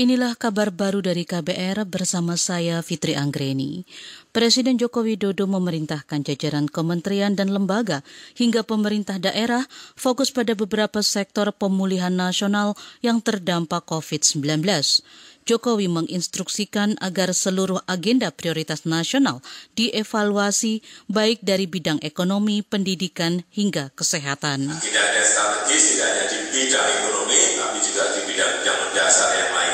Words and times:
Inilah 0.00 0.32
kabar 0.32 0.72
baru 0.72 1.04
dari 1.04 1.28
KBR 1.28 1.84
bersama 1.84 2.32
saya 2.40 2.80
Fitri 2.80 3.12
Anggreni. 3.20 3.84
Presiden 4.32 4.80
Joko 4.80 5.04
Widodo 5.04 5.44
memerintahkan 5.44 6.24
jajaran 6.24 6.72
kementerian 6.72 7.36
dan 7.36 7.52
lembaga 7.52 8.00
hingga 8.32 8.64
pemerintah 8.64 9.20
daerah 9.20 9.68
fokus 10.00 10.32
pada 10.32 10.56
beberapa 10.56 11.04
sektor 11.04 11.52
pemulihan 11.52 12.16
nasional 12.16 12.80
yang 13.04 13.20
terdampak 13.20 13.84
COVID-19. 13.84 14.64
Jokowi 15.44 15.92
menginstruksikan 15.92 16.96
agar 16.96 17.36
seluruh 17.36 17.84
agenda 17.84 18.32
prioritas 18.32 18.88
nasional 18.88 19.44
dievaluasi 19.76 20.80
baik 21.12 21.44
dari 21.44 21.68
bidang 21.68 22.00
ekonomi, 22.00 22.64
pendidikan, 22.64 23.44
hingga 23.52 23.92
kesehatan. 23.92 24.64
Tidak 24.80 25.04
ada 25.12 25.20
strategis, 25.20 25.92
tidak 25.92 26.08
hanya 26.08 26.24
di 26.24 26.38
bidang 26.56 26.88
ekonomi, 26.88 27.40
tapi 27.60 27.78
juga 27.84 28.02
di 28.16 28.20
bidang-bidang 28.32 28.78
mendasar 28.80 29.28
yang 29.36 29.52
lainnya. 29.52 29.69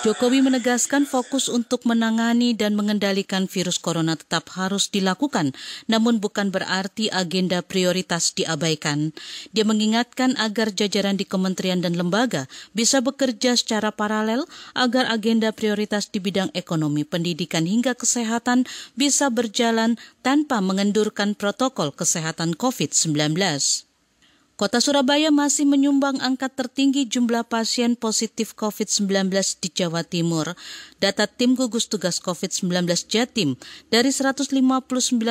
Jokowi 0.00 0.44
menegaskan 0.44 1.06
fokus 1.06 1.46
untuk 1.48 1.84
menangani 1.86 2.52
dan 2.56 2.76
mengendalikan 2.76 3.46
virus 3.46 3.78
corona 3.78 4.16
tetap 4.16 4.48
harus 4.56 4.88
dilakukan, 4.88 5.52
namun 5.86 6.18
bukan 6.18 6.48
berarti 6.50 7.12
agenda 7.12 7.60
prioritas 7.64 8.32
diabaikan. 8.36 9.12
Dia 9.54 9.64
mengingatkan 9.64 10.34
agar 10.40 10.72
jajaran 10.72 11.16
di 11.16 11.28
kementerian 11.28 11.80
dan 11.80 11.96
lembaga 11.96 12.48
bisa 12.76 13.00
bekerja 13.00 13.56
secara 13.56 13.92
paralel 13.92 14.48
agar 14.72 15.08
agenda 15.08 15.52
prioritas 15.52 16.08
di 16.08 16.18
bidang 16.20 16.48
ekonomi, 16.52 17.06
pendidikan 17.06 17.64
hingga 17.64 17.96
kesehatan 17.96 18.66
bisa 18.96 19.28
berjalan 19.28 19.96
tanpa 20.24 20.58
mengendurkan 20.64 21.32
protokol 21.36 21.92
kesehatan 21.92 22.56
COVID-19. 22.56 23.36
Kota 24.60 24.76
Surabaya 24.76 25.32
masih 25.32 25.64
menyumbang 25.64 26.20
angka 26.20 26.52
tertinggi 26.52 27.08
jumlah 27.08 27.48
pasien 27.48 27.96
positif 27.96 28.52
COVID-19 28.52 29.32
di 29.56 29.72
Jawa 29.72 30.04
Timur. 30.04 30.52
Data 31.00 31.24
tim 31.24 31.56
gugus 31.56 31.88
tugas 31.88 32.20
COVID-19 32.20 32.84
Jatim, 33.08 33.56
dari 33.88 34.12
159 34.12 34.52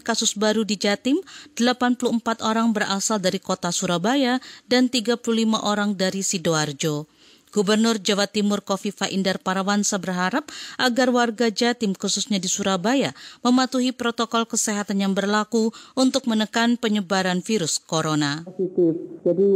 kasus 0.00 0.32
baru 0.32 0.64
di 0.64 0.80
Jatim, 0.80 1.20
84 1.52 2.16
orang 2.40 2.72
berasal 2.72 3.20
dari 3.20 3.36
kota 3.36 3.68
Surabaya 3.68 4.40
dan 4.72 4.88
35 4.88 5.20
orang 5.68 5.92
dari 6.00 6.24
Sidoarjo. 6.24 7.04
Gubernur 7.50 7.98
Jawa 7.98 8.30
Timur 8.30 8.62
Kofifa 8.62 9.10
Indar 9.10 9.42
Parawansa 9.42 9.98
berharap 9.98 10.46
agar 10.78 11.10
warga 11.10 11.50
Jatim 11.50 11.98
khususnya 11.98 12.38
di 12.38 12.46
Surabaya 12.46 13.10
mematuhi 13.42 13.90
protokol 13.90 14.46
kesehatan 14.46 15.02
yang 15.02 15.18
berlaku 15.18 15.74
untuk 15.98 16.30
menekan 16.30 16.78
penyebaran 16.78 17.42
virus 17.42 17.82
corona. 17.82 18.46
Positif. 18.46 18.94
Jadi 19.26 19.50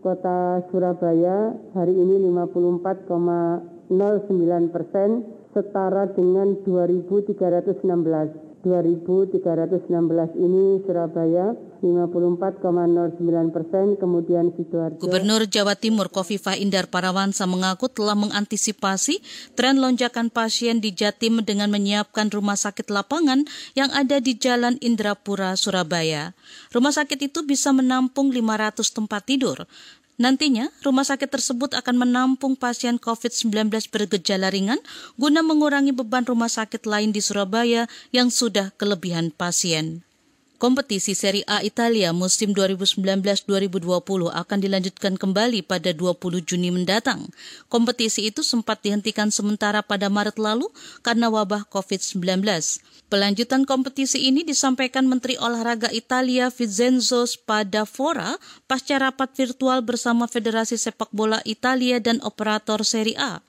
kota 0.00 0.64
Surabaya 0.72 1.52
hari 1.76 1.92
ini 1.92 2.16
54,09 2.32 4.72
persen 4.72 5.20
setara 5.52 6.08
dengan 6.16 6.64
2.316. 6.64 8.52
2.316 8.62 10.38
ini 10.38 10.78
Surabaya 10.86 11.50
54,09 11.82 13.50
persen, 13.50 13.98
kemudian 13.98 14.54
Sidoarjo. 14.54 15.02
Gubernur 15.02 15.50
Jawa 15.50 15.74
Timur 15.74 16.14
Kofifa 16.14 16.54
Indar 16.54 16.86
Parawansa 16.86 17.42
mengaku 17.50 17.90
telah 17.90 18.14
mengantisipasi 18.14 19.18
tren 19.58 19.82
lonjakan 19.82 20.30
pasien 20.30 20.78
di 20.78 20.94
Jatim 20.94 21.42
dengan 21.42 21.74
menyiapkan 21.74 22.30
rumah 22.30 22.54
sakit 22.54 22.86
lapangan 22.86 23.42
yang 23.74 23.90
ada 23.90 24.22
di 24.22 24.38
Jalan 24.38 24.78
Indrapura, 24.78 25.58
Surabaya. 25.58 26.38
Rumah 26.70 26.94
sakit 26.94 27.18
itu 27.26 27.42
bisa 27.42 27.74
menampung 27.74 28.30
500 28.30 28.78
tempat 28.86 29.26
tidur. 29.26 29.66
Nantinya, 30.22 30.70
rumah 30.86 31.02
sakit 31.02 31.34
tersebut 31.34 31.74
akan 31.74 32.06
menampung 32.06 32.54
pasien 32.54 33.02
COVID-19 33.02 33.74
bergejala 33.90 34.54
ringan 34.54 34.78
guna 35.18 35.42
mengurangi 35.42 35.90
beban 35.90 36.22
rumah 36.22 36.46
sakit 36.46 36.86
lain 36.86 37.10
di 37.10 37.18
Surabaya 37.18 37.90
yang 38.14 38.30
sudah 38.30 38.70
kelebihan 38.78 39.34
pasien. 39.34 40.06
Kompetisi 40.62 41.18
Serie 41.18 41.42
A 41.50 41.58
Italia 41.66 42.14
musim 42.14 42.54
2019-2020 42.54 43.82
akan 44.30 44.58
dilanjutkan 44.62 45.18
kembali 45.18 45.66
pada 45.66 45.90
20 45.90 46.22
Juni 46.46 46.70
mendatang. 46.70 47.26
Kompetisi 47.66 48.30
itu 48.30 48.46
sempat 48.46 48.78
dihentikan 48.78 49.34
sementara 49.34 49.82
pada 49.82 50.06
Maret 50.06 50.38
lalu 50.38 50.70
karena 51.02 51.34
wabah 51.34 51.66
COVID-19. 51.66 52.46
Pelanjutan 53.10 53.66
kompetisi 53.66 54.22
ini 54.30 54.46
disampaikan 54.46 55.10
Menteri 55.10 55.34
Olahraga 55.34 55.90
Italia 55.90 56.46
Vincenzo 56.46 57.26
Spadafora 57.26 58.38
pasca 58.70 59.02
rapat 59.02 59.34
virtual 59.34 59.82
bersama 59.82 60.30
Federasi 60.30 60.78
Sepak 60.78 61.10
Bola 61.10 61.42
Italia 61.42 61.98
dan 61.98 62.22
operator 62.22 62.86
Serie 62.86 63.18
A. 63.18 63.42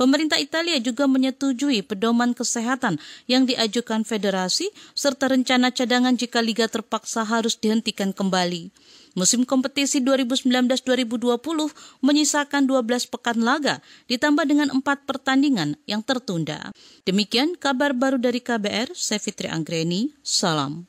Pemerintah 0.00 0.40
Italia 0.40 0.80
juga 0.80 1.04
menyetujui 1.04 1.84
pedoman 1.84 2.32
kesehatan 2.32 2.96
yang 3.28 3.44
diajukan 3.44 4.00
federasi 4.00 4.72
serta 4.96 5.28
rencana 5.28 5.68
cadangan 5.68 6.16
jika 6.16 6.40
liga 6.40 6.64
terpaksa 6.72 7.20
harus 7.20 7.60
dihentikan 7.60 8.16
kembali. 8.16 8.72
Musim 9.12 9.44
kompetisi 9.44 10.00
2019-2020 10.00 11.36
menyisakan 12.00 12.64
12 12.64 13.12
pekan 13.12 13.44
laga 13.44 13.84
ditambah 14.08 14.48
dengan 14.48 14.72
4 14.72 14.80
pertandingan 15.04 15.76
yang 15.84 16.00
tertunda. 16.00 16.72
Demikian 17.04 17.60
kabar 17.60 17.92
baru 17.92 18.16
dari 18.16 18.40
KBR, 18.40 18.96
saya 18.96 19.20
Fitri 19.20 19.52
Anggreni, 19.52 20.16
salam. 20.24 20.88